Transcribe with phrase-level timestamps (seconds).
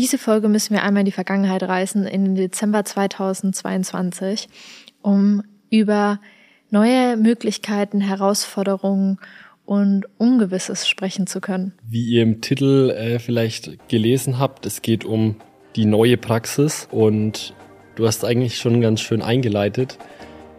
[0.00, 4.48] diese Folge müssen wir einmal in die Vergangenheit reisen, in den Dezember 2022,
[5.02, 6.20] um über
[6.70, 9.18] neue Möglichkeiten, Herausforderungen
[9.66, 11.74] und Ungewisses sprechen zu können.
[11.86, 15.36] Wie ihr im Titel äh, vielleicht gelesen habt, es geht um
[15.76, 17.54] die neue Praxis und
[17.96, 19.98] du hast eigentlich schon ganz schön eingeleitet.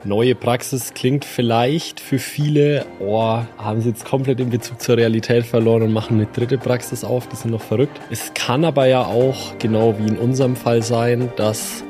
[0.03, 5.45] Neue Praxis klingt vielleicht für viele, oh, haben sie jetzt komplett den Bezug zur Realität
[5.45, 8.01] verloren und machen eine dritte Praxis auf, die sind noch verrückt.
[8.09, 11.83] Es kann aber ja auch, genau wie in unserem Fall sein, dass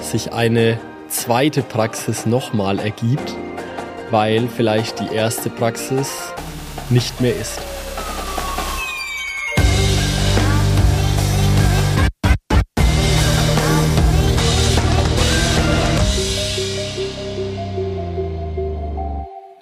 [0.00, 3.34] sich eine zweite Praxis nochmal ergibt,
[4.12, 6.32] weil vielleicht die erste Praxis
[6.90, 7.60] nicht mehr ist.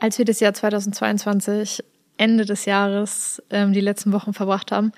[0.06, 1.82] Als wir das Jahr 2022
[2.16, 4.92] Ende des Jahres ähm, die letzten Wochen verbracht haben,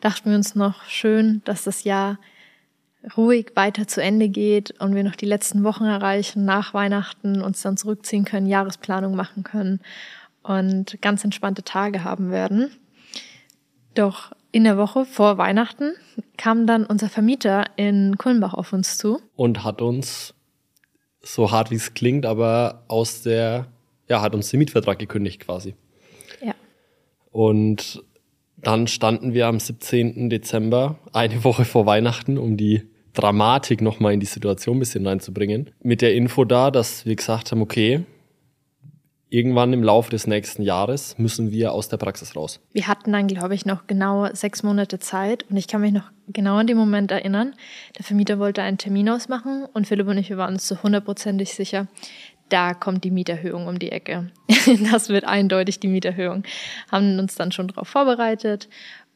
[0.00, 2.18] dachten wir uns noch schön, dass das Jahr
[3.14, 7.60] ruhig weiter zu Ende geht und wir noch die letzten Wochen erreichen, nach Weihnachten uns
[7.60, 9.80] dann zurückziehen können, Jahresplanung machen können
[10.42, 12.70] und ganz entspannte Tage haben werden.
[13.92, 15.92] Doch in der Woche vor Weihnachten
[16.38, 19.20] kam dann unser Vermieter in Kulmbach auf uns zu.
[19.36, 20.32] Und hat uns,
[21.20, 23.66] so hart wie es klingt, aber aus der
[24.08, 25.74] ja, hat uns den Mietvertrag gekündigt quasi.
[26.42, 26.54] Ja.
[27.30, 28.02] Und
[28.56, 30.30] dann standen wir am 17.
[30.30, 35.70] Dezember, eine Woche vor Weihnachten, um die Dramatik nochmal in die Situation ein bisschen reinzubringen,
[35.82, 38.04] mit der Info da, dass wir gesagt haben, okay,
[39.34, 42.60] irgendwann im Laufe des nächsten Jahres müssen wir aus der Praxis raus.
[42.72, 46.10] Wir hatten dann, glaube ich, noch genau sechs Monate Zeit und ich kann mich noch
[46.28, 47.54] genau an den Moment erinnern.
[47.98, 51.52] Der Vermieter wollte einen Termin ausmachen und Philipp und ich, wir waren uns zu hundertprozentig
[51.52, 51.88] sicher,
[52.54, 54.30] da kommt die Mieterhöhung um die Ecke.
[54.92, 56.44] das wird eindeutig die Mieterhöhung.
[56.90, 58.68] Haben uns dann schon darauf vorbereitet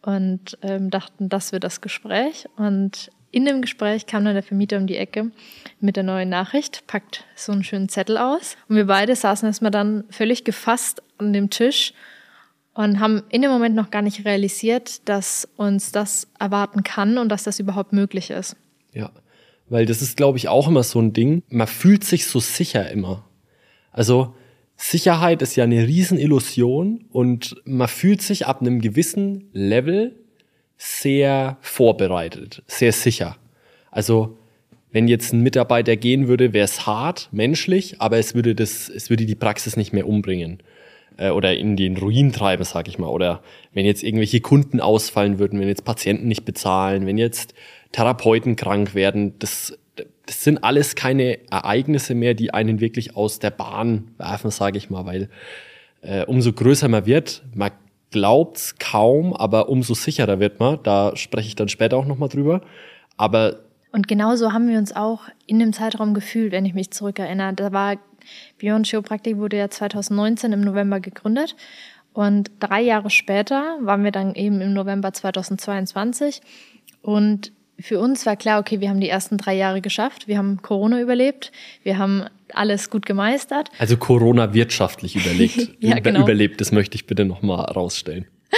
[0.03, 2.47] und ähm, dachten, das wird das Gespräch.
[2.57, 5.31] Und in dem Gespräch kam dann der Vermieter um die Ecke
[5.79, 8.57] mit der neuen Nachricht, packt so einen schönen Zettel aus.
[8.69, 11.93] Und wir beide saßen erstmal dann völlig gefasst an dem Tisch
[12.75, 17.29] und haben in dem Moment noch gar nicht realisiert, dass uns das erwarten kann und
[17.29, 18.57] dass das überhaupt möglich ist.
[18.93, 19.13] Ja.
[19.69, 21.43] Weil das ist, glaube ich, auch immer so ein Ding.
[21.51, 23.28] Man fühlt sich so sicher immer.
[23.93, 24.35] Also
[24.77, 30.15] Sicherheit ist ja eine Riesenillusion und man fühlt sich ab einem gewissen Level
[30.77, 33.37] sehr vorbereitet, sehr sicher.
[33.91, 34.39] Also
[34.91, 39.11] wenn jetzt ein Mitarbeiter gehen würde, wäre es hart, menschlich, aber es würde das, es
[39.11, 40.63] würde die Praxis nicht mehr umbringen
[41.19, 43.09] äh, oder in den Ruin treiben, sag ich mal.
[43.09, 43.43] Oder
[43.75, 47.53] wenn jetzt irgendwelche Kunden ausfallen würden, wenn jetzt Patienten nicht bezahlen, wenn jetzt
[47.93, 49.77] Therapeuten krank werden, das,
[50.29, 54.91] das sind alles keine Ereignisse mehr, die einen wirklich aus der Bahn werfen, sage ich
[54.91, 55.31] mal, weil
[56.03, 57.71] äh, umso größer man wird, man
[58.11, 60.81] glaubt's kaum, aber umso sicherer wird man.
[60.83, 62.61] Da spreche ich dann später auch nochmal drüber.
[63.17, 67.55] Aber und genauso haben wir uns auch in dem Zeitraum gefühlt, wenn ich mich zurückerinnere.
[67.55, 67.97] Da war
[68.59, 71.57] Beyond Chiropraktik wurde ja 2019 im November gegründet
[72.13, 76.43] und drei Jahre später waren wir dann eben im November 2022
[77.01, 80.61] und für uns war klar, okay, wir haben die ersten drei Jahre geschafft, wir haben
[80.63, 81.53] Corona überlebt,
[81.83, 82.25] wir haben
[82.55, 83.71] alles gut gemeistert.
[83.79, 86.23] Also Corona wirtschaftlich überlegt, ja, genau.
[86.23, 88.27] überlebt, das möchte ich bitte nochmal rausstellen.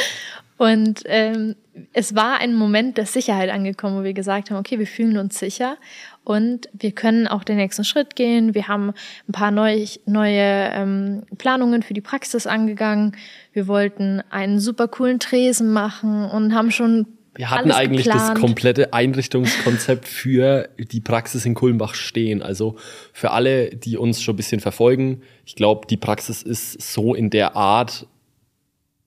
[0.57, 1.57] Und ähm,
[1.95, 5.39] es war ein Moment der Sicherheit angekommen, wo wir gesagt haben, okay, wir fühlen uns
[5.39, 5.79] sicher
[6.23, 8.55] und wir können auch den nächsten Schritt gehen.
[8.55, 8.93] Wir haben
[9.27, 13.17] ein paar neu, neue ähm, Planungen für die Praxis angegangen.
[13.55, 17.07] Wir wollten einen super coolen Tresen machen und haben schon
[17.41, 18.37] wir hatten eigentlich geplant.
[18.37, 22.43] das komplette Einrichtungskonzept für die Praxis in Kulmbach stehen.
[22.43, 22.77] Also
[23.15, 27.31] für alle, die uns schon ein bisschen verfolgen, ich glaube, die Praxis ist so in
[27.31, 28.07] der Art,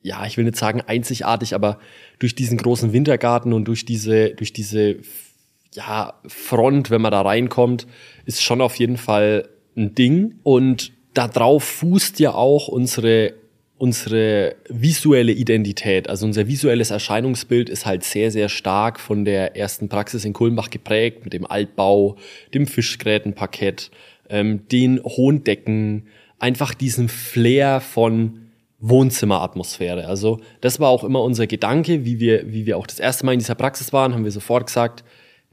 [0.02, 1.78] ja, ich will nicht sagen einzigartig, aber
[2.18, 4.96] durch diesen großen Wintergarten und durch diese, durch diese,
[5.76, 7.86] ja, Front, wenn man da reinkommt,
[8.26, 10.40] ist schon auf jeden Fall ein Ding.
[10.42, 13.36] Und darauf fußt ja auch unsere
[13.84, 19.90] unsere visuelle Identität, also unser visuelles Erscheinungsbild ist halt sehr, sehr stark von der ersten
[19.90, 22.16] Praxis in Kulmbach geprägt, mit dem Altbau,
[22.54, 23.92] dem Fischgrätenparkett,
[24.30, 26.08] ähm, den hohen Decken,
[26.40, 28.44] einfach diesem Flair von
[28.80, 30.08] Wohnzimmeratmosphäre.
[30.08, 33.34] Also das war auch immer unser Gedanke, wie wir, wie wir auch das erste Mal
[33.34, 35.04] in dieser Praxis waren, haben wir sofort gesagt,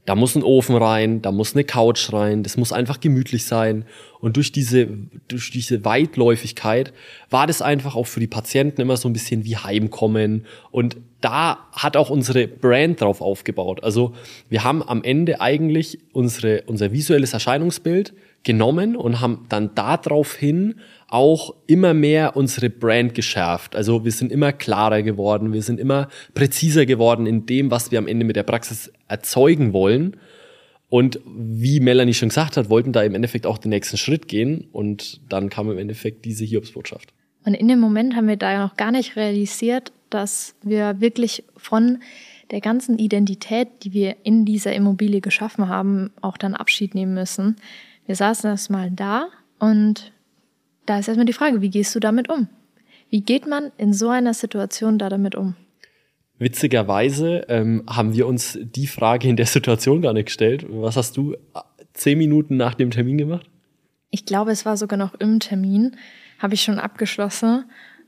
[0.05, 3.85] da muss ein Ofen rein, da muss eine Couch rein, das muss einfach gemütlich sein.
[4.19, 4.87] Und durch diese,
[5.27, 6.91] durch diese Weitläufigkeit
[7.29, 10.45] war das einfach auch für die Patienten immer so ein bisschen wie Heimkommen.
[10.71, 13.83] Und da hat auch unsere Brand drauf aufgebaut.
[13.83, 14.13] Also
[14.49, 20.75] wir haben am Ende eigentlich unsere, unser visuelles Erscheinungsbild genommen und haben dann daraufhin
[21.07, 23.75] auch immer mehr unsere Brand geschärft.
[23.75, 27.99] Also wir sind immer klarer geworden, wir sind immer präziser geworden in dem, was wir
[27.99, 30.17] am Ende mit der Praxis erzeugen wollen.
[30.89, 34.67] Und wie Melanie schon gesagt hat, wollten da im Endeffekt auch den nächsten Schritt gehen
[34.71, 37.13] und dann kam im Endeffekt diese Hiobsbotschaft.
[37.45, 41.99] Und in dem Moment haben wir da noch gar nicht realisiert, dass wir wirklich von
[42.51, 47.55] der ganzen Identität, die wir in dieser Immobilie geschaffen haben, auch dann Abschied nehmen müssen.
[48.11, 50.11] Wir saßen erstmal da und
[50.85, 52.49] da ist erstmal die Frage, wie gehst du damit um?
[53.09, 55.55] Wie geht man in so einer Situation da damit um?
[56.37, 60.65] Witzigerweise ähm, haben wir uns die Frage in der Situation gar nicht gestellt.
[60.67, 61.37] Was hast du
[61.93, 63.49] zehn Minuten nach dem Termin gemacht?
[64.09, 65.95] Ich glaube, es war sogar noch im Termin,
[66.37, 67.63] habe ich schon abgeschlossen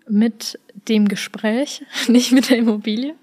[0.09, 0.59] mit
[0.89, 3.15] dem Gespräch, nicht mit der Immobilie.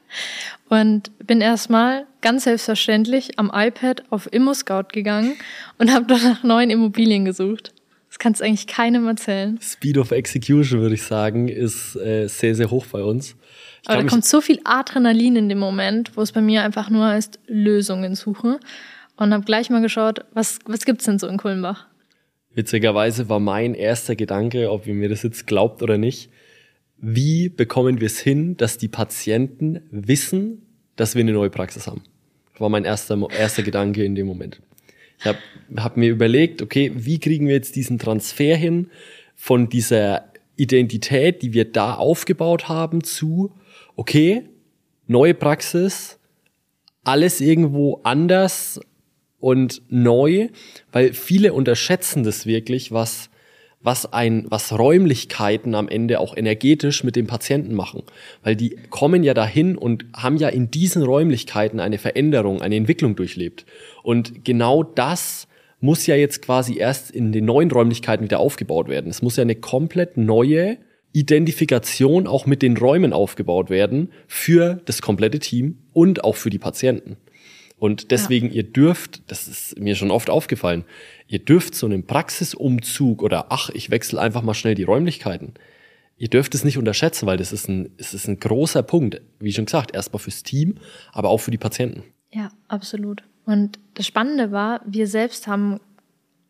[0.68, 5.36] Und bin erstmal ganz selbstverständlich am iPad auf ImmoScout gegangen
[5.78, 7.72] und habe dort nach neuen Immobilien gesucht.
[8.08, 9.58] Das kannst du eigentlich keinem erzählen.
[9.62, 13.36] Speed of Execution, würde ich sagen, ist äh, sehr, sehr hoch bei uns.
[13.82, 16.64] Ich Aber glaub, da kommt so viel Adrenalin in dem Moment, wo es bei mir
[16.64, 18.56] einfach nur heißt, Lösungen suchen.
[19.16, 21.86] Und habe gleich mal geschaut, was, was gibt's denn so in Kulmbach?
[22.52, 26.30] Witzigerweise war mein erster Gedanke, ob ihr mir das jetzt glaubt oder nicht,
[27.00, 30.62] wie bekommen wir es hin, dass die Patienten wissen,
[30.96, 32.02] dass wir eine neue Praxis haben?
[32.52, 34.60] Das war mein erster, erster Gedanke in dem Moment.
[35.18, 35.38] Ich habe
[35.76, 38.90] hab mir überlegt, okay, wie kriegen wir jetzt diesen Transfer hin
[39.34, 43.52] von dieser Identität, die wir da aufgebaut haben, zu,
[43.96, 44.42] okay,
[45.06, 46.18] neue Praxis,
[47.02, 48.80] alles irgendwo anders
[49.38, 50.48] und neu,
[50.92, 53.29] weil viele unterschätzen das wirklich, was
[53.82, 58.02] was ein, was Räumlichkeiten am Ende auch energetisch mit dem Patienten machen.
[58.42, 63.16] Weil die kommen ja dahin und haben ja in diesen Räumlichkeiten eine Veränderung, eine Entwicklung
[63.16, 63.64] durchlebt.
[64.02, 65.48] Und genau das
[65.80, 69.10] muss ja jetzt quasi erst in den neuen Räumlichkeiten wieder aufgebaut werden.
[69.10, 70.76] Es muss ja eine komplett neue
[71.12, 76.58] Identifikation auch mit den Räumen aufgebaut werden für das komplette Team und auch für die
[76.58, 77.16] Patienten.
[77.80, 78.56] Und deswegen, ja.
[78.56, 80.84] ihr dürft, das ist mir schon oft aufgefallen,
[81.28, 85.54] ihr dürft so einen Praxisumzug oder ach, ich wechsle einfach mal schnell die Räumlichkeiten.
[86.18, 89.22] Ihr dürft es nicht unterschätzen, weil das ist ein, es ist ein großer Punkt.
[89.38, 90.74] Wie schon gesagt, erstmal fürs Team,
[91.12, 92.02] aber auch für die Patienten.
[92.30, 93.22] Ja, absolut.
[93.46, 95.80] Und das Spannende war, wir selbst haben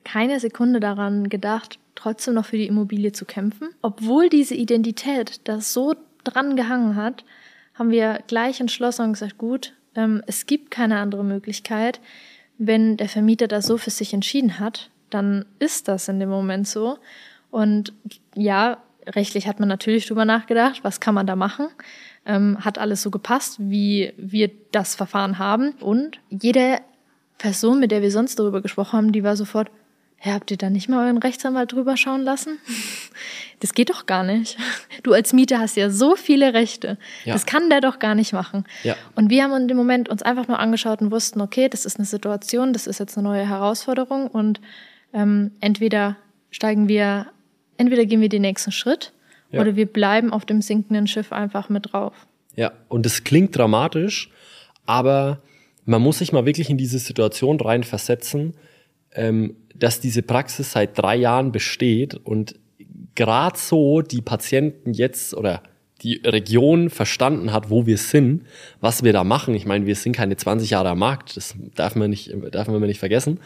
[0.03, 3.69] keine Sekunde daran gedacht, trotzdem noch für die Immobilie zu kämpfen.
[3.83, 5.95] Obwohl diese Identität da so
[6.25, 7.25] dran gehangen hat,
[7.75, 12.01] haben wir gleich entschlossen und gesagt, gut, ähm, es gibt keine andere Möglichkeit.
[12.59, 16.69] Wenn der Vermieter das so für sich entschieden hat, dann ist das in dem Moment
[16.69, 16.99] so.
[17.51, 17.93] Und
[18.35, 21.69] ja, rechtlich hat man natürlich drüber nachgedacht, was kann man da machen.
[22.27, 25.73] Ähm, hat alles so gepasst, wie wir das Verfahren haben.
[25.81, 26.79] Und jede
[27.39, 29.71] Person, mit der wir sonst darüber gesprochen haben, die war sofort,
[30.23, 32.59] ja, habt ihr da nicht mal euren Rechtsanwalt drüber schauen lassen?
[33.61, 34.57] Das geht doch gar nicht.
[35.03, 36.97] Du als Mieter hast ja so viele Rechte.
[37.27, 37.35] Ja.
[37.35, 38.65] Das kann der doch gar nicht machen.
[38.85, 38.97] Ja.
[39.17, 41.99] Und wir haben in dem Moment uns einfach nur angeschaut und wussten, okay, das ist
[41.99, 44.63] eine Situation, das ist jetzt eine neue Herausforderung und
[45.13, 46.17] ähm, entweder
[46.51, 47.27] steigen wir,
[47.77, 49.13] entweder gehen wir den nächsten Schritt
[49.51, 49.61] ja.
[49.61, 52.15] oder wir bleiben auf dem sinkenden Schiff einfach mit drauf.
[52.57, 54.31] Ja, und es klingt dramatisch,
[54.87, 55.43] aber
[55.85, 58.55] man muss sich mal wirklich in diese Situation reinversetzen,
[59.13, 62.57] ähm, dass diese Praxis seit drei Jahren besteht und
[63.15, 65.63] gerade so die Patienten jetzt oder
[66.03, 68.45] die Region verstanden hat, wo wir sind,
[68.81, 69.55] was wir da machen.
[69.55, 72.81] Ich meine, wir sind keine 20 Jahre am Markt, das darf man nicht, darf man
[72.81, 73.41] nicht vergessen.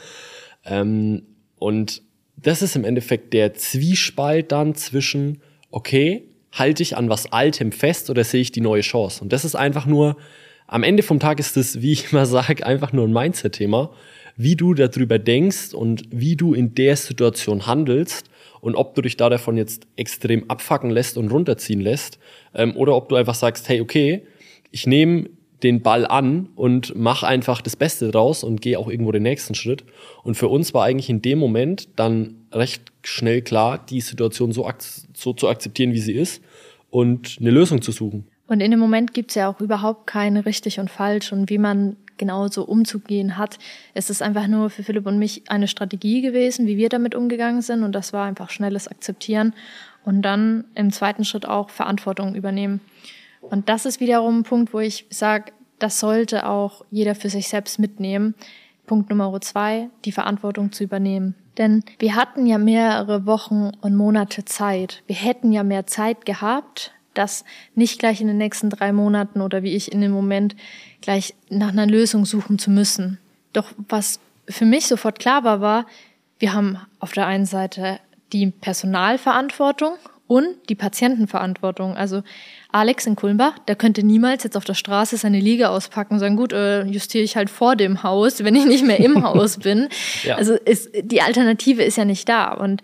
[0.65, 1.23] Ähm,
[1.59, 2.03] und
[2.37, 5.41] das ist im Endeffekt der Zwiespalt dann zwischen,
[5.71, 9.23] okay, halte ich an was Altem fest oder sehe ich die neue Chance?
[9.23, 10.17] Und das ist einfach nur,
[10.67, 13.91] am Ende vom Tag ist das, wie ich immer sage, einfach nur ein Mindset-Thema
[14.37, 18.29] wie du darüber denkst und wie du in der Situation handelst
[18.61, 22.19] und ob du dich da davon jetzt extrem abfacken lässt und runterziehen lässt
[22.55, 24.23] ähm, oder ob du einfach sagst, hey, okay,
[24.71, 25.29] ich nehme
[25.63, 29.55] den Ball an und mach einfach das Beste draus und gehe auch irgendwo den nächsten
[29.55, 29.85] Schritt.
[30.23, 34.71] Und für uns war eigentlich in dem Moment dann recht schnell klar, die Situation so,
[35.15, 36.43] so zu akzeptieren, wie sie ist
[36.91, 38.27] und eine Lösung zu suchen.
[38.47, 41.97] Und in dem Moment gibt's ja auch überhaupt keine richtig und falsch und wie man
[42.17, 43.59] genauso umzugehen hat.
[43.95, 47.63] Es ist einfach nur für Philipp und mich eine Strategie gewesen, wie wir damit umgegangen
[47.63, 47.83] sind.
[47.83, 49.55] Und das war einfach schnelles Akzeptieren
[50.05, 52.81] und dann im zweiten Schritt auch Verantwortung übernehmen.
[53.41, 57.49] Und das ist wiederum ein Punkt, wo ich sage, das sollte auch jeder für sich
[57.49, 58.35] selbst mitnehmen.
[58.87, 61.35] Punkt Nummer zwei, die Verantwortung zu übernehmen.
[61.59, 65.03] Denn wir hatten ja mehrere Wochen und Monate Zeit.
[65.07, 67.45] Wir hätten ja mehr Zeit gehabt, das
[67.75, 70.57] nicht gleich in den nächsten drei Monaten oder wie ich in dem Moment
[71.01, 73.19] gleich nach einer Lösung suchen zu müssen.
[73.53, 75.87] Doch was für mich sofort klar war, war,
[76.39, 78.01] wir haben auf der einen Seite
[78.33, 79.95] die Personalverantwortung
[80.27, 81.97] und die Patientenverantwortung.
[81.97, 82.23] Also
[82.73, 86.37] Alex in Kulmbach, der könnte niemals jetzt auf der Straße seine Liege auspacken und sagen,
[86.37, 89.89] gut, äh, justiere ich halt vor dem Haus, wenn ich nicht mehr im Haus bin.
[90.25, 90.37] Ja.
[90.37, 92.53] Also ist, die Alternative ist ja nicht da.
[92.53, 92.83] Und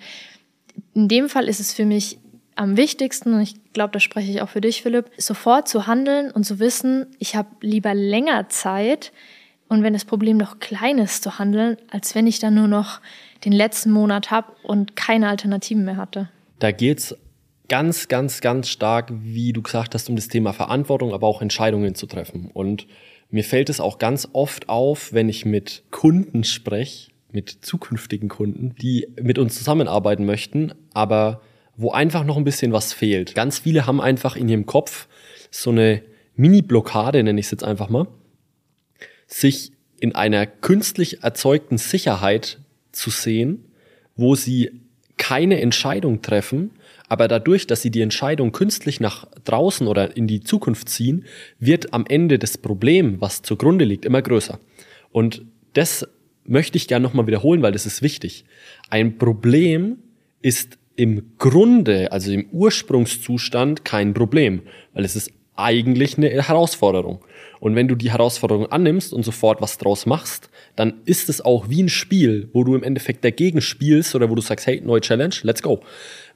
[0.95, 2.19] in dem Fall ist es für mich
[2.61, 6.31] am wichtigsten, und ich glaube, da spreche ich auch für dich, Philipp, sofort zu handeln
[6.31, 9.13] und zu wissen, ich habe lieber länger Zeit
[9.69, 13.01] und wenn das Problem noch klein ist, zu handeln, als wenn ich dann nur noch
[13.47, 16.29] den letzten Monat habe und keine Alternativen mehr hatte.
[16.59, 17.17] Da geht's
[17.71, 21.95] ganz, ganz, ganz stark, wie du gesagt hast, um das Thema Verantwortung, aber auch Entscheidungen
[21.95, 22.51] zu treffen.
[22.53, 22.87] Und
[23.31, 28.75] mir fällt es auch ganz oft auf, wenn ich mit Kunden spreche, mit zukünftigen Kunden,
[28.75, 31.41] die mit uns zusammenarbeiten möchten, aber
[31.81, 33.35] wo einfach noch ein bisschen was fehlt.
[33.35, 35.09] Ganz viele haben einfach in ihrem Kopf
[35.51, 36.03] so eine
[36.37, 38.07] Mini-Blockade, nenne ich es jetzt einfach mal,
[39.27, 42.59] sich in einer künstlich erzeugten Sicherheit
[42.93, 43.65] zu sehen,
[44.15, 44.71] wo sie
[45.17, 46.71] keine Entscheidung treffen,
[47.09, 51.25] aber dadurch, dass sie die Entscheidung künstlich nach draußen oder in die Zukunft ziehen,
[51.59, 54.61] wird am Ende das Problem, was zugrunde liegt, immer größer.
[55.13, 56.07] Und das
[56.45, 58.45] möchte ich gerne nochmal wiederholen, weil das ist wichtig.
[58.91, 59.99] Ein Problem
[60.43, 64.61] ist im Grunde, also im Ursprungszustand, kein Problem,
[64.93, 67.25] weil es ist eigentlich eine Herausforderung.
[67.59, 71.71] Und wenn du die Herausforderung annimmst und sofort was draus machst, dann ist es auch
[71.71, 75.01] wie ein Spiel, wo du im Endeffekt dagegen spielst oder wo du sagst, hey, neue
[75.01, 75.81] Challenge, let's go.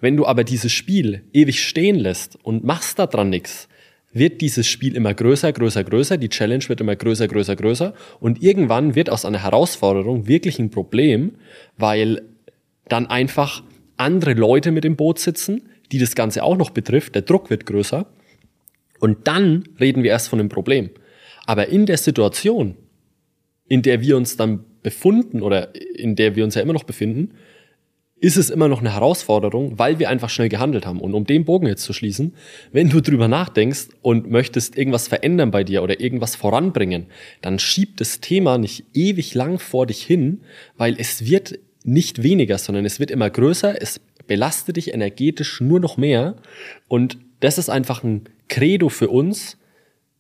[0.00, 3.68] Wenn du aber dieses Spiel ewig stehen lässt und machst da dran nichts,
[4.14, 8.42] wird dieses Spiel immer größer, größer, größer, die Challenge wird immer größer, größer, größer und
[8.42, 11.32] irgendwann wird aus einer Herausforderung wirklich ein Problem,
[11.76, 12.22] weil
[12.88, 13.62] dann einfach
[13.96, 17.66] andere Leute mit im Boot sitzen, die das Ganze auch noch betrifft, der Druck wird
[17.66, 18.06] größer
[19.00, 20.90] und dann reden wir erst von einem Problem.
[21.46, 22.76] Aber in der Situation,
[23.68, 27.32] in der wir uns dann befunden oder in der wir uns ja immer noch befinden,
[28.24, 31.00] ist es immer noch eine Herausforderung, weil wir einfach schnell gehandelt haben.
[31.00, 32.34] Und um den Bogen jetzt zu schließen,
[32.72, 37.06] wenn du drüber nachdenkst und möchtest irgendwas verändern bei dir oder irgendwas voranbringen,
[37.42, 40.40] dann schieb das Thema nicht ewig lang vor dich hin,
[40.78, 45.78] weil es wird nicht weniger, sondern es wird immer größer, es belastet dich energetisch nur
[45.78, 46.36] noch mehr.
[46.88, 49.58] Und das ist einfach ein Credo für uns,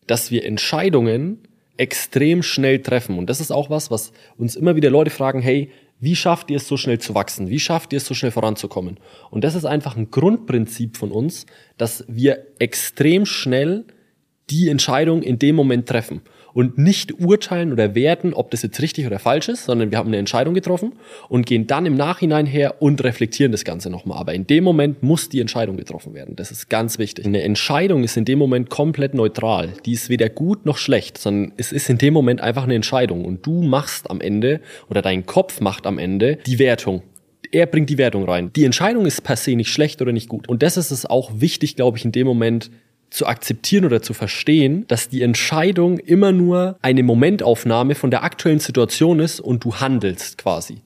[0.06, 1.38] dass wir Entscheidungen
[1.76, 3.18] extrem schnell treffen.
[3.18, 6.58] Und das ist auch was, was uns immer wieder Leute fragen, hey, wie schafft ihr
[6.58, 7.48] es so schnell zu wachsen?
[7.48, 8.98] Wie schafft ihr es so schnell voranzukommen?
[9.30, 11.46] Und das ist einfach ein Grundprinzip von uns,
[11.78, 13.84] dass wir extrem schnell
[14.50, 16.20] die Entscheidung in dem Moment treffen
[16.54, 20.06] und nicht urteilen oder werten, ob das jetzt richtig oder falsch ist, sondern wir haben
[20.06, 20.92] eine Entscheidung getroffen
[21.28, 24.18] und gehen dann im Nachhinein her und reflektieren das Ganze nochmal.
[24.18, 26.36] Aber in dem Moment muss die Entscheidung getroffen werden.
[26.36, 27.26] Das ist ganz wichtig.
[27.26, 29.74] Eine Entscheidung ist in dem Moment komplett neutral.
[29.84, 33.24] Die ist weder gut noch schlecht, sondern es ist in dem Moment einfach eine Entscheidung
[33.24, 37.02] und du machst am Ende oder dein Kopf macht am Ende die Wertung
[37.54, 38.50] er bringt die Wertung rein.
[38.54, 40.48] Die Entscheidung ist per se nicht schlecht oder nicht gut.
[40.48, 42.70] Und das ist es auch wichtig, glaube ich, in dem Moment
[43.14, 48.58] zu akzeptieren oder zu verstehen, dass die Entscheidung immer nur eine Momentaufnahme von der aktuellen
[48.58, 50.78] Situation ist und du handelst quasi.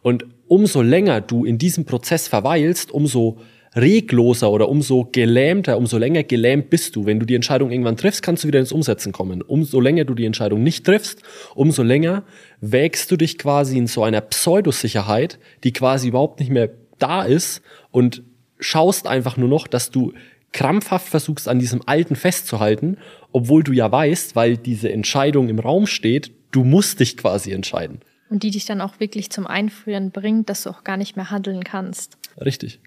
[0.00, 3.38] Und umso länger du in diesem Prozess verweilst, umso
[3.74, 7.04] regloser oder umso gelähmter, umso länger gelähmt bist du.
[7.04, 9.42] Wenn du die Entscheidung irgendwann triffst, kannst du wieder ins Umsetzen kommen.
[9.42, 11.22] Umso länger du die Entscheidung nicht triffst,
[11.56, 12.22] umso länger
[12.60, 16.70] wägst du dich quasi in so einer Pseudosicherheit, die quasi überhaupt nicht mehr
[17.00, 17.60] da ist
[17.90, 18.22] und
[18.60, 20.12] schaust einfach nur noch, dass du
[20.52, 22.98] krampfhaft versuchst, an diesem Alten festzuhalten,
[23.32, 28.00] obwohl du ja weißt, weil diese Entscheidung im Raum steht, du musst dich quasi entscheiden.
[28.28, 31.30] Und die dich dann auch wirklich zum Einfrieren bringt, dass du auch gar nicht mehr
[31.30, 32.16] handeln kannst.
[32.42, 32.80] Richtig.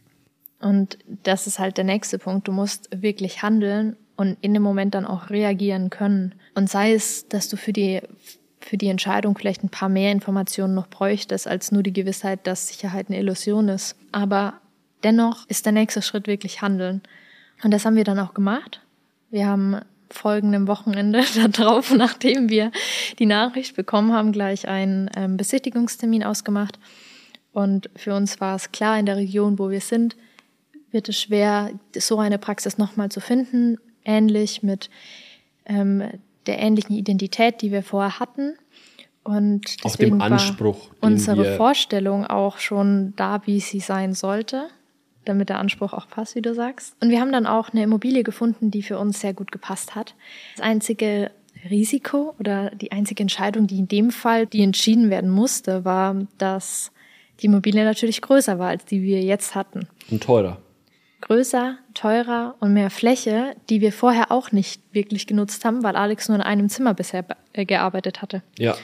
[0.59, 2.47] Und das ist halt der nächste Punkt.
[2.47, 6.35] Du musst wirklich handeln und in dem Moment dann auch reagieren können.
[6.55, 8.01] Und sei es, dass du für die,
[8.59, 12.69] für die Entscheidung vielleicht ein paar mehr Informationen noch bräuchtest, als nur die Gewissheit, dass
[12.69, 13.95] Sicherheit eine Illusion ist.
[14.11, 14.55] Aber
[15.03, 17.01] dennoch ist der nächste Schritt wirklich handeln.
[17.63, 18.81] Und das haben wir dann auch gemacht.
[19.29, 22.71] Wir haben folgendem Wochenende darauf, nachdem wir
[23.19, 26.79] die Nachricht bekommen haben, gleich einen ähm, Besichtigungstermin ausgemacht.
[27.51, 30.15] Und für uns war es klar, in der Region, wo wir sind,
[30.91, 34.89] wird es schwer, so eine Praxis nochmal zu finden, ähnlich mit
[35.65, 36.03] ähm,
[36.45, 38.55] der ähnlichen Identität, die wir vorher hatten.
[39.23, 44.67] Und deswegen auch dem Anspruch, war unsere Vorstellung auch schon da, wie sie sein sollte
[45.25, 46.95] damit der Anspruch auch passt, wie du sagst.
[47.01, 50.15] Und wir haben dann auch eine Immobilie gefunden, die für uns sehr gut gepasst hat.
[50.55, 51.31] Das einzige
[51.69, 56.91] Risiko oder die einzige Entscheidung, die in dem Fall, die entschieden werden musste, war, dass
[57.41, 59.87] die Immobilie natürlich größer war, als die wir jetzt hatten.
[60.09, 60.57] Und teurer.
[61.21, 66.29] Größer, teurer und mehr Fläche, die wir vorher auch nicht wirklich genutzt haben, weil Alex
[66.29, 68.43] nur in einem Zimmer bisher äh, gearbeitet hatte.
[68.59, 68.75] Ja.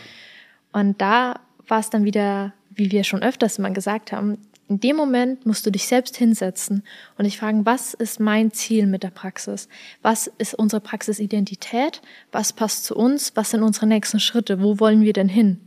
[0.72, 4.38] Und da war es dann wieder wie wir schon öfters mal gesagt haben,
[4.72, 6.84] in dem Moment musst du dich selbst hinsetzen
[7.18, 9.68] und dich fragen, was ist mein Ziel mit der Praxis?
[10.01, 12.01] Was ist unsere Praxisidentität?
[12.32, 13.34] Was passt zu uns?
[13.36, 14.62] Was sind unsere nächsten Schritte?
[14.62, 15.60] Wo wollen wir denn hin?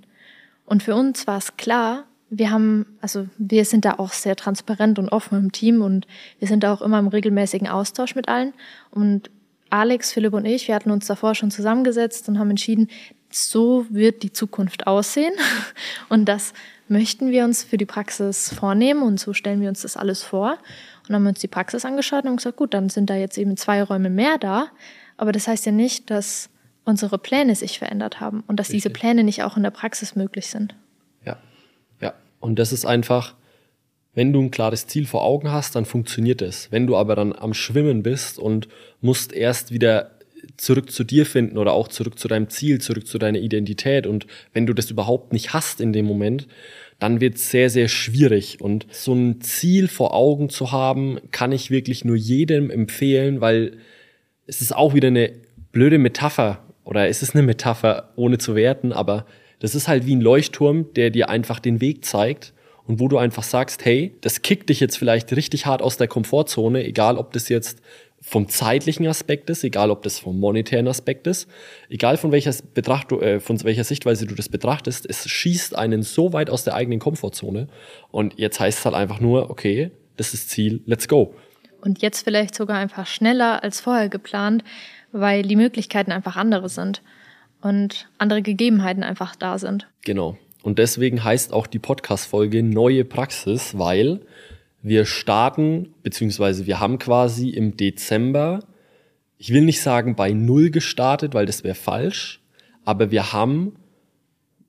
[0.65, 4.99] Und für uns war es klar, wir haben, also wir sind da auch sehr transparent
[4.99, 6.07] und offen im Team und
[6.39, 8.55] wir sind da auch immer im regelmäßigen Austausch mit allen.
[8.91, 9.31] Und
[9.69, 12.89] Alex, Philipp und ich, wir hatten uns davor schon zusammengesetzt und haben entschieden,
[13.29, 15.35] so wird die Zukunft aussehen.
[16.09, 16.55] Und das
[16.89, 20.53] möchten wir uns für die Praxis vornehmen und so stellen wir uns das alles vor.
[20.53, 23.39] Und dann haben wir uns die Praxis angeschaut und gesagt, gut, dann sind da jetzt
[23.39, 24.69] eben zwei Räume mehr da.
[25.17, 26.51] Aber das heißt ja nicht, dass
[26.85, 28.83] unsere Pläne sich verändert haben und dass Richtig.
[28.83, 30.75] diese Pläne nicht auch in der Praxis möglich sind.
[31.25, 31.39] Ja,
[32.01, 32.15] ja.
[32.41, 33.35] Und das ist einfach,
[34.15, 36.71] wenn du ein klares Ziel vor Augen hast, dann funktioniert es.
[36.71, 38.69] Wenn du aber dann am Schwimmen bist und
[39.01, 40.14] musst erst wieder
[40.57, 44.27] zurück zu dir finden oder auch zurück zu deinem Ziel, zurück zu deiner Identität und
[44.53, 46.47] wenn du das überhaupt nicht hast in dem Moment,
[46.99, 48.61] dann wird es sehr, sehr schwierig.
[48.61, 53.79] Und so ein Ziel vor Augen zu haben, kann ich wirklich nur jedem empfehlen, weil
[54.47, 55.33] es ist auch wieder eine
[55.73, 59.27] blöde Metapher oder es ist eine Metapher ohne zu werten, aber
[59.59, 62.53] das ist halt wie ein Leuchtturm, der dir einfach den Weg zeigt
[62.87, 66.09] und wo du einfach sagst, hey, das kickt dich jetzt vielleicht richtig hart aus der
[66.09, 67.81] Komfortzone, egal ob das jetzt
[68.27, 71.47] vom zeitlichen Aspekt ist, egal ob das vom monetären Aspekt ist,
[71.91, 76.33] egal von welcher, Betracht äh, von welcher Sichtweise du das betrachtest, es schießt einen so
[76.33, 77.69] weit aus der eigenen Komfortzone.
[78.11, 81.35] Und jetzt heißt es halt einfach nur, okay, das ist Ziel, let's go.
[81.83, 84.65] Und jetzt vielleicht sogar einfach schneller als vorher geplant,
[85.13, 87.03] weil die Möglichkeiten einfach andere sind
[87.61, 89.87] und andere Gegebenheiten einfach da sind.
[90.03, 90.39] Genau.
[90.63, 94.23] Und deswegen heißt auch die Podcast-Folge Neue Praxis, weil
[94.85, 98.61] wir starten, beziehungsweise wir haben quasi im Dezember,
[99.39, 102.43] ich will nicht sagen bei Null gestartet, weil das wäre falsch,
[102.85, 103.77] aber wir haben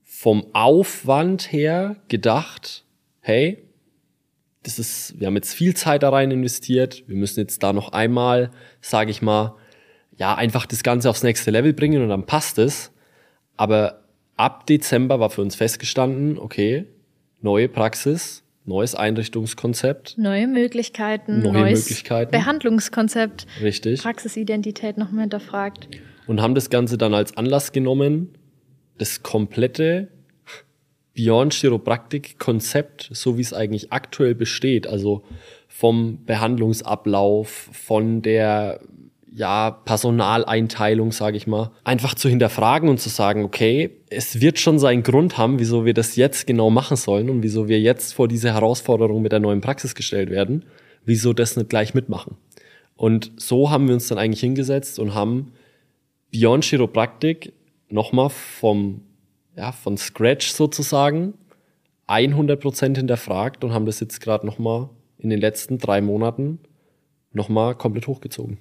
[0.03, 2.85] vom Aufwand her gedacht,
[3.19, 3.61] hey,
[4.63, 7.91] das ist, wir haben jetzt viel Zeit da rein investiert, wir müssen jetzt da noch
[7.91, 9.57] einmal, sage ich mal,
[10.17, 12.93] ja, einfach das Ganze aufs nächste Level bringen und dann passt es.
[13.57, 14.05] Aber
[14.37, 16.85] ab Dezember war für uns festgestanden, okay,
[17.41, 20.17] neue Praxis, neues Einrichtungskonzept.
[20.17, 22.31] Neue Möglichkeiten, neue neues Möglichkeiten.
[22.31, 23.45] Behandlungskonzept.
[23.61, 24.01] Richtig.
[24.01, 25.87] Praxisidentität noch mehr hinterfragt.
[26.27, 28.37] Und haben das Ganze dann als Anlass genommen,
[28.97, 30.09] das komplette
[31.15, 35.23] Beyond Chiropraktik Konzept, so wie es eigentlich aktuell besteht, also
[35.67, 38.81] vom Behandlungsablauf, von der
[39.35, 44.79] ja, Personaleinteilung, sage ich mal, einfach zu hinterfragen und zu sagen, okay, es wird schon
[44.79, 48.29] seinen Grund haben, wieso wir das jetzt genau machen sollen und wieso wir jetzt vor
[48.29, 50.63] diese Herausforderung mit der neuen Praxis gestellt werden,
[51.03, 52.37] wieso das nicht gleich mitmachen.
[52.95, 55.51] Und so haben wir uns dann eigentlich hingesetzt und haben
[56.31, 57.51] Beyond Chiropraktik
[57.89, 59.01] nochmal vom,
[59.57, 61.33] ja, von Scratch sozusagen
[62.07, 66.59] 100% hinterfragt und haben das jetzt gerade nochmal in den letzten drei Monaten
[67.33, 68.59] nochmal komplett hochgezogen.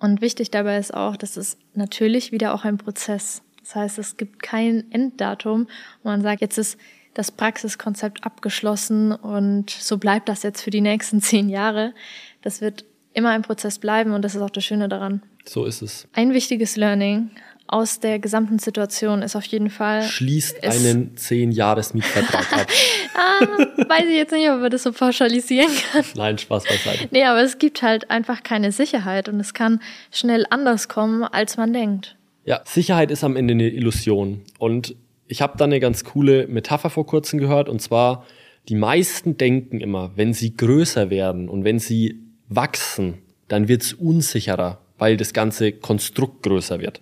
[0.00, 3.42] Und wichtig dabei ist auch, dass es natürlich wieder auch ein Prozess.
[3.62, 5.68] Das heißt, es gibt kein Enddatum,
[6.02, 6.78] wo man sagt, jetzt ist
[7.14, 11.94] das Praxiskonzept abgeschlossen und so bleibt das jetzt für die nächsten zehn Jahre.
[12.42, 15.22] Das wird immer ein Prozess bleiben und das ist auch das Schöne daran.
[15.44, 16.08] So ist es.
[16.12, 17.30] Ein wichtiges Learning
[17.70, 20.02] aus der gesamten Situation ist auf jeden Fall.
[20.02, 22.66] Schließt einen zehn Jahres Mietvertrag ab.
[23.14, 23.46] ah,
[23.88, 26.04] weiß ich jetzt nicht, ob man das so pauschalisieren kann.
[26.16, 27.08] Nein, Spaß beiseite.
[27.12, 29.80] Nee, aber es gibt halt einfach keine Sicherheit und es kann
[30.10, 32.16] schnell anders kommen, als man denkt.
[32.44, 34.42] Ja, Sicherheit ist am Ende eine Illusion.
[34.58, 34.96] Und
[35.28, 38.26] ich habe da eine ganz coole Metapher vor kurzem gehört und zwar,
[38.68, 44.80] die meisten denken immer, wenn sie größer werden und wenn sie wachsen, dann wird's unsicherer,
[44.98, 47.00] weil das ganze Konstrukt größer wird.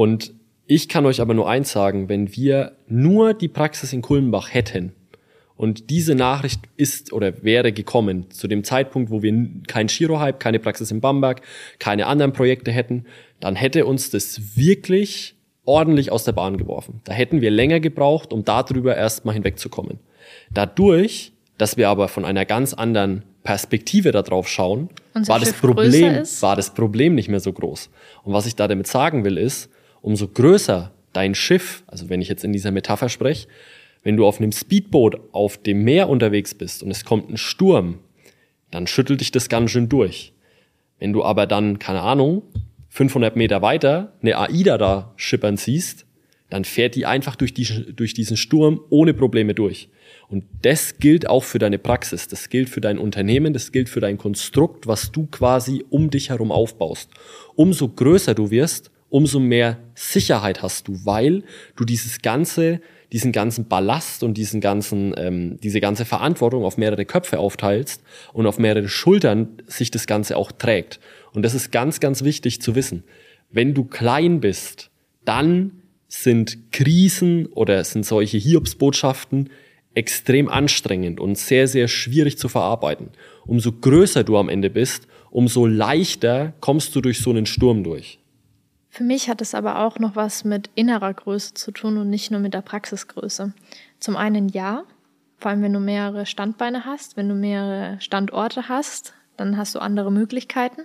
[0.00, 0.32] Und
[0.66, 4.92] ich kann euch aber nur eins sagen, wenn wir nur die Praxis in Kulmbach hätten
[5.56, 10.58] und diese Nachricht ist oder wäre gekommen zu dem Zeitpunkt, wo wir kein Giro-Hype, keine
[10.58, 11.42] Praxis in Bamberg,
[11.78, 13.04] keine anderen Projekte hätten,
[13.40, 15.34] dann hätte uns das wirklich
[15.66, 17.02] ordentlich aus der Bahn geworfen.
[17.04, 19.98] Da hätten wir länger gebraucht, um darüber erstmal hinwegzukommen.
[20.50, 26.56] Dadurch, dass wir aber von einer ganz anderen Perspektive darauf schauen, war das Problem, war
[26.56, 27.90] das Problem nicht mehr so groß.
[28.22, 29.69] Und was ich da damit sagen will, ist,
[30.02, 33.48] umso größer dein Schiff, also wenn ich jetzt in dieser Metapher spreche,
[34.02, 37.98] wenn du auf einem Speedboot auf dem Meer unterwegs bist und es kommt ein Sturm,
[38.70, 40.32] dann schüttelt dich das ganz schön durch.
[40.98, 42.42] Wenn du aber dann, keine Ahnung,
[42.88, 46.06] 500 Meter weiter eine AIDA da schippern siehst,
[46.50, 49.88] dann fährt die einfach durch, die, durch diesen Sturm ohne Probleme durch.
[50.28, 54.00] Und das gilt auch für deine Praxis, das gilt für dein Unternehmen, das gilt für
[54.00, 57.10] dein Konstrukt, was du quasi um dich herum aufbaust.
[57.54, 61.42] Umso größer du wirst, umso mehr Sicherheit hast du, weil
[61.76, 62.80] du dieses ganze,
[63.12, 68.46] diesen ganzen Ballast und diesen ganzen, ähm, diese ganze Verantwortung auf mehrere Köpfe aufteilst und
[68.46, 71.00] auf mehrere Schultern sich das Ganze auch trägt.
[71.32, 73.04] Und das ist ganz, ganz wichtig zu wissen.
[73.50, 74.90] Wenn du klein bist,
[75.24, 79.50] dann sind Krisen oder sind solche Hiobsbotschaften
[79.94, 83.08] extrem anstrengend und sehr, sehr schwierig zu verarbeiten.
[83.44, 88.19] Umso größer du am Ende bist, umso leichter kommst du durch so einen Sturm durch.
[88.90, 92.30] Für mich hat es aber auch noch was mit innerer Größe zu tun und nicht
[92.30, 93.52] nur mit der Praxisgröße.
[94.00, 94.82] Zum einen ja,
[95.38, 99.78] vor allem wenn du mehrere Standbeine hast, wenn du mehrere Standorte hast, dann hast du
[99.78, 100.82] andere Möglichkeiten.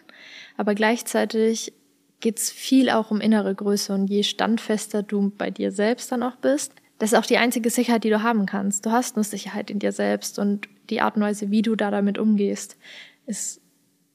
[0.56, 1.74] Aber gleichzeitig
[2.22, 6.24] geht es viel auch um innere Größe und je standfester du bei dir selbst dann
[6.24, 8.86] auch bist, das ist auch die einzige Sicherheit, die du haben kannst.
[8.86, 11.92] Du hast eine Sicherheit in dir selbst und die Art und Weise, wie du da
[11.92, 12.78] damit umgehst,
[13.26, 13.60] ist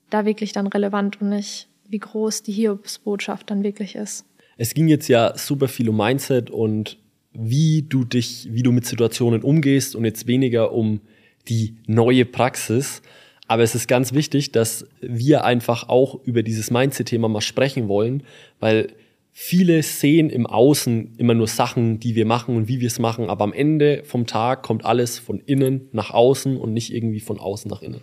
[0.08, 4.24] da wirklich dann relevant und nicht, wie groß die Hiobsbotschaft dann wirklich ist.
[4.56, 6.98] Es ging jetzt ja super viel um Mindset und
[7.32, 11.00] wie du dich, wie du mit Situationen umgehst und jetzt weniger um
[11.48, 13.02] die neue Praxis.
[13.46, 18.22] Aber es ist ganz wichtig, dass wir einfach auch über dieses Mindset-Thema mal sprechen wollen,
[18.60, 18.88] weil
[19.32, 23.28] viele sehen im Außen immer nur Sachen, die wir machen und wie wir es machen,
[23.28, 27.38] aber am Ende vom Tag kommt alles von innen nach außen und nicht irgendwie von
[27.38, 28.02] außen nach innen.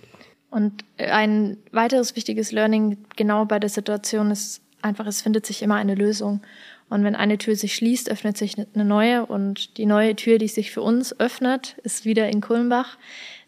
[0.49, 5.75] Und ein weiteres wichtiges Learning genau bei der Situation ist einfach, es findet sich immer
[5.75, 6.41] eine Lösung.
[6.89, 9.25] Und wenn eine Tür sich schließt, öffnet sich eine neue.
[9.25, 12.97] Und die neue Tür, die sich für uns öffnet, ist wieder in Kulmbach,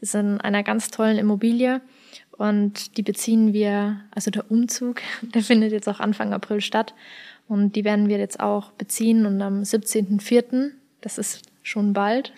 [0.02, 1.82] ist in einer ganz tollen Immobilie.
[2.32, 6.94] Und die beziehen wir, also der Umzug, der findet jetzt auch Anfang April statt.
[7.48, 9.26] Und die werden wir jetzt auch beziehen.
[9.26, 12.34] Und am 17.04., das ist schon bald,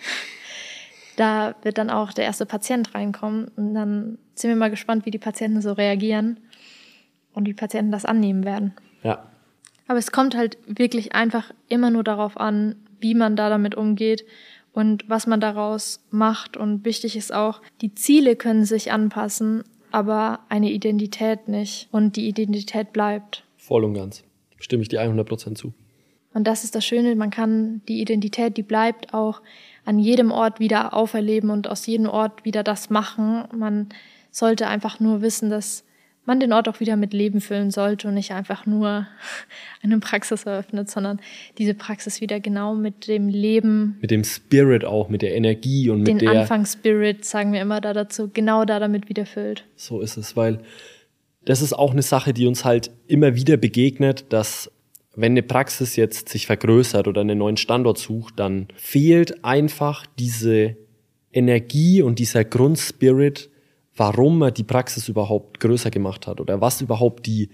[1.16, 3.48] da wird dann auch der erste Patient reinkommen.
[3.56, 6.40] Und dann sind wir mal gespannt, wie die Patienten so reagieren
[7.34, 8.74] und wie Patienten das annehmen werden.
[9.02, 9.26] Ja.
[9.88, 14.24] Aber es kommt halt wirklich einfach immer nur darauf an, wie man da damit umgeht
[14.72, 16.56] und was man daraus macht.
[16.56, 21.88] Und wichtig ist auch, die Ziele können sich anpassen, aber eine Identität nicht.
[21.92, 23.44] Und die Identität bleibt.
[23.56, 24.24] Voll und ganz.
[24.58, 25.74] Stimme ich dir 100% zu.
[26.34, 29.42] Und das ist das Schöne, man kann die Identität, die bleibt auch
[29.84, 33.44] an jedem Ort wieder auferleben und aus jedem Ort wieder das machen.
[33.56, 33.88] Man
[34.30, 35.84] sollte einfach nur wissen, dass
[36.24, 39.06] man den Ort auch wieder mit Leben füllen sollte und nicht einfach nur
[39.82, 41.20] eine Praxis eröffnet, sondern
[41.58, 43.98] diese Praxis wieder genau mit dem Leben.
[44.00, 46.18] Mit dem Spirit auch, mit der Energie und mit der.
[46.18, 49.64] Den Anfangsspirit, sagen wir immer da dazu, genau da damit wieder füllt.
[49.74, 50.60] So ist es, weil
[51.44, 54.70] das ist auch eine Sache, die uns halt immer wieder begegnet, dass
[55.14, 60.76] wenn eine Praxis jetzt sich vergrößert oder einen neuen Standort sucht, dann fehlt einfach diese
[61.32, 63.50] Energie und dieser Grundspirit,
[63.96, 67.50] warum man die Praxis überhaupt größer gemacht hat oder was überhaupt die,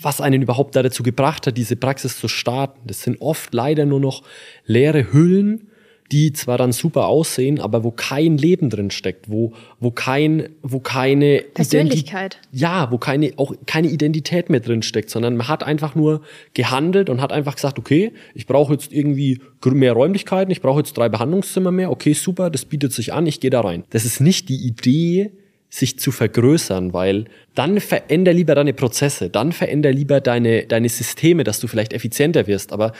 [0.00, 2.80] was einen überhaupt dazu gebracht hat, diese Praxis zu starten.
[2.86, 4.22] Das sind oft leider nur noch
[4.64, 5.68] leere Hüllen,
[6.10, 10.80] die zwar dann super aussehen, aber wo kein Leben drin steckt, wo, wo kein, wo
[10.80, 12.38] keine Persönlichkeit.
[12.42, 16.22] Identi ja, wo keine, auch keine Identität mehr drin steckt, sondern man hat einfach nur
[16.54, 20.96] gehandelt und hat einfach gesagt, okay, ich brauche jetzt irgendwie mehr Räumlichkeiten, ich brauche jetzt
[20.96, 23.84] drei Behandlungszimmer mehr, okay, super, das bietet sich an, ich gehe da rein.
[23.90, 25.32] Das ist nicht die Idee,
[25.70, 31.44] sich zu vergrößern, weil dann veränder lieber deine Prozesse, dann veränder lieber deine, deine Systeme,
[31.44, 32.92] dass du vielleicht effizienter wirst, aber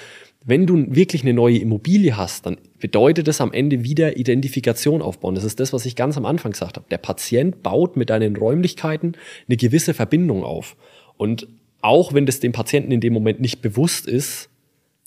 [0.44, 5.35] wenn du wirklich eine neue Immobilie hast, dann bedeutet das am Ende wieder Identifikation aufbauen.
[5.35, 6.87] Das ist das, was ich ganz am Anfang gesagt habe.
[6.90, 9.16] Der Patient baut mit deinen Räumlichkeiten
[9.48, 10.77] eine gewisse Verbindung auf.
[11.16, 11.48] Und
[11.81, 14.48] auch wenn das dem Patienten in dem Moment nicht bewusst ist,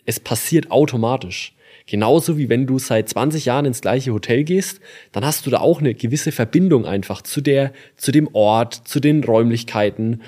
[0.05, 1.55] es passiert automatisch.
[1.85, 4.79] Genauso wie wenn du seit 20 Jahren ins gleiche Hotel gehst,
[5.11, 8.99] dann hast du da auch eine gewisse Verbindung einfach zu der, zu dem Ort, zu
[8.99, 10.21] den Räumlichkeiten,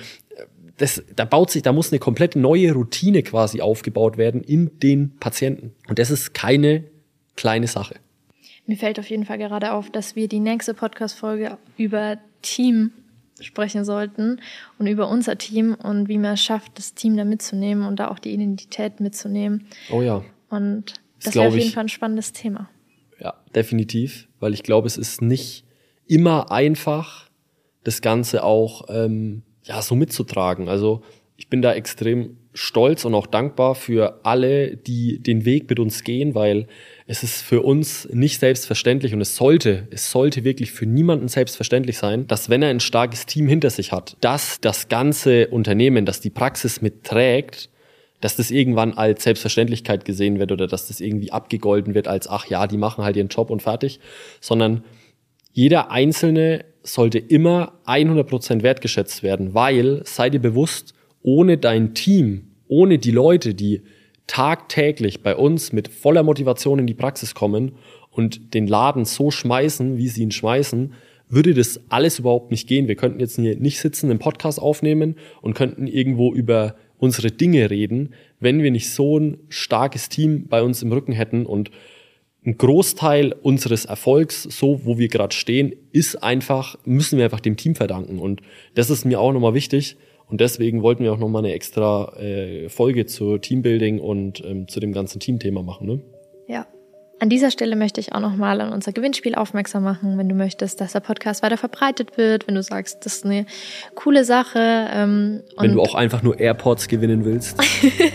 [0.78, 5.16] das, da baut sich, da muss eine komplett neue Routine quasi aufgebaut werden in den
[5.18, 5.72] Patienten.
[5.88, 6.84] Und das ist keine
[7.36, 7.96] kleine Sache.
[8.66, 12.92] Mir fällt auf jeden Fall gerade auf, dass wir die nächste Podcast-Folge über Team
[13.40, 14.40] sprechen sollten
[14.78, 18.08] und über unser Team und wie man es schafft, das Team da mitzunehmen und da
[18.08, 19.66] auch die Identität mitzunehmen.
[19.90, 20.24] Oh ja.
[20.48, 22.70] Und das, das wäre auf jeden Fall ein spannendes Thema.
[23.20, 25.64] Ja, definitiv, weil ich glaube, es ist nicht
[26.06, 27.28] immer einfach,
[27.82, 30.68] das Ganze auch ähm, ja, so mitzutragen.
[30.68, 31.02] Also
[31.36, 36.04] ich bin da extrem stolz und auch dankbar für alle, die den Weg mit uns
[36.04, 36.68] gehen, weil
[37.06, 41.98] es ist für uns nicht selbstverständlich und es sollte, es sollte wirklich für niemanden selbstverständlich
[41.98, 46.20] sein, dass wenn er ein starkes Team hinter sich hat, dass das ganze Unternehmen, dass
[46.20, 47.70] die Praxis mitträgt,
[48.20, 52.46] dass das irgendwann als Selbstverständlichkeit gesehen wird oder dass das irgendwie abgegolten wird als, ach
[52.46, 53.98] ja, die machen halt ihren Job und fertig,
[54.40, 54.84] sondern
[55.52, 62.98] jeder Einzelne sollte immer 100% wertgeschätzt werden, weil sei dir bewusst, ohne dein Team, ohne
[62.98, 63.82] die Leute, die
[64.26, 67.72] tagtäglich bei uns mit voller Motivation in die Praxis kommen
[68.10, 70.92] und den Laden so schmeißen, wie sie ihn schmeißen,
[71.28, 72.86] würde das alles überhaupt nicht gehen.
[72.86, 77.70] Wir könnten jetzt hier nicht sitzen, einen Podcast aufnehmen und könnten irgendwo über unsere Dinge
[77.70, 81.70] reden, wenn wir nicht so ein starkes Team bei uns im Rücken hätten und
[82.46, 87.56] ein Großteil unseres Erfolgs, so wo wir gerade stehen, ist einfach, müssen wir einfach dem
[87.56, 88.18] Team verdanken.
[88.18, 88.42] Und
[88.74, 89.96] das ist mir auch nochmal wichtig.
[90.28, 94.80] Und deswegen wollten wir auch nochmal eine extra äh, Folge zu Teambuilding und ähm, zu
[94.80, 95.86] dem ganzen Teamthema machen.
[95.86, 96.00] Ne?
[96.48, 96.66] Ja,
[97.20, 100.80] an dieser Stelle möchte ich auch nochmal an unser Gewinnspiel aufmerksam machen, wenn du möchtest,
[100.80, 103.46] dass der Podcast weiter verbreitet wird, wenn du sagst, das ist eine
[103.94, 104.88] coole Sache.
[104.92, 107.56] Ähm, wenn du auch einfach nur AirPods gewinnen willst.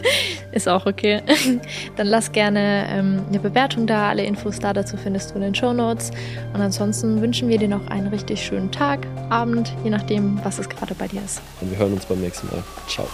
[0.51, 1.21] ist auch okay.
[1.95, 4.09] Dann lass gerne ähm, eine Bewertung da.
[4.09, 6.11] Alle Infos da dazu findest du in den Show Notes.
[6.53, 10.69] Und ansonsten wünschen wir dir noch einen richtig schönen Tag, Abend, je nachdem, was es
[10.69, 11.41] gerade bei dir ist.
[11.61, 12.63] Und wir hören uns beim nächsten Mal.
[12.87, 13.07] Ciao.